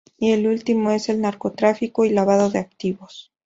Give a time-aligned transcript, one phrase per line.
[0.17, 3.31] Y el último es el narcotráfico y lavado de activos.